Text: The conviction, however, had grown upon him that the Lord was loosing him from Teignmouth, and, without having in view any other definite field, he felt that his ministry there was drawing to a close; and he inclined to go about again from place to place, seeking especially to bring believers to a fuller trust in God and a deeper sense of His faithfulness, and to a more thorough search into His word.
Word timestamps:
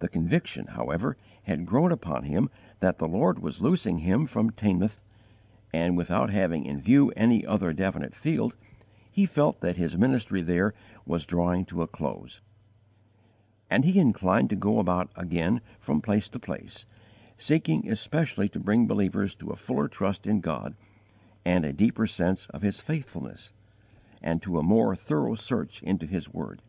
The 0.00 0.08
conviction, 0.10 0.66
however, 0.66 1.16
had 1.44 1.64
grown 1.64 1.92
upon 1.92 2.24
him 2.24 2.50
that 2.80 2.98
the 2.98 3.08
Lord 3.08 3.38
was 3.38 3.62
loosing 3.62 4.00
him 4.00 4.26
from 4.26 4.50
Teignmouth, 4.50 5.00
and, 5.72 5.96
without 5.96 6.28
having 6.28 6.66
in 6.66 6.78
view 6.78 7.10
any 7.16 7.46
other 7.46 7.72
definite 7.72 8.14
field, 8.14 8.54
he 9.10 9.24
felt 9.24 9.62
that 9.62 9.78
his 9.78 9.96
ministry 9.96 10.42
there 10.42 10.74
was 11.06 11.24
drawing 11.24 11.64
to 11.72 11.80
a 11.80 11.86
close; 11.86 12.42
and 13.70 13.86
he 13.86 13.98
inclined 13.98 14.50
to 14.50 14.56
go 14.56 14.78
about 14.78 15.10
again 15.16 15.62
from 15.78 16.02
place 16.02 16.28
to 16.28 16.38
place, 16.38 16.84
seeking 17.38 17.90
especially 17.90 18.46
to 18.50 18.60
bring 18.60 18.86
believers 18.86 19.34
to 19.36 19.48
a 19.48 19.56
fuller 19.56 19.88
trust 19.88 20.26
in 20.26 20.40
God 20.42 20.76
and 21.46 21.64
a 21.64 21.72
deeper 21.72 22.06
sense 22.06 22.44
of 22.48 22.60
His 22.60 22.78
faithfulness, 22.78 23.54
and 24.20 24.42
to 24.42 24.58
a 24.58 24.62
more 24.62 24.94
thorough 24.94 25.34
search 25.34 25.82
into 25.82 26.04
His 26.04 26.28
word. 26.30 26.60